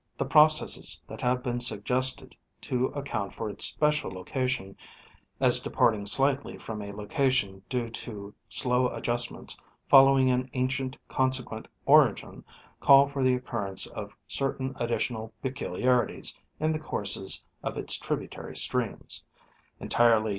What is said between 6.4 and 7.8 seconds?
from a loca tion